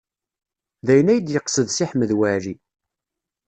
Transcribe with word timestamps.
D 0.85 0.87
ayen 0.93 1.11
ay 1.13 1.19
d-yeqsed 1.19 1.67
Si 1.71 1.85
Ḥmed 1.89 2.11
Waɛli. 2.17 2.55